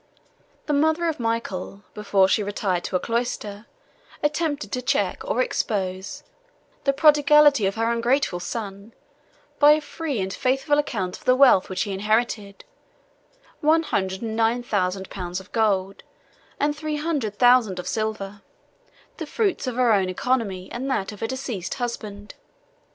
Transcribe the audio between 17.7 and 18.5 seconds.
of silver,